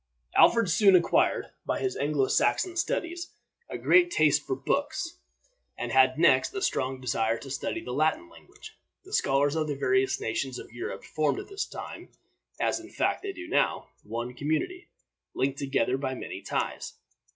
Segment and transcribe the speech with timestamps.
[0.35, 3.35] Alfred soon acquired, by his Anglo Saxon studies,
[3.69, 5.19] a great taste for books,
[5.77, 8.75] and had next a strong desire to study the Latin language.
[9.03, 12.09] The scholars of the various nations of Europe formed at that time,
[12.59, 14.89] as, in fact, they do now, one community,
[15.35, 16.93] linked together by many ties.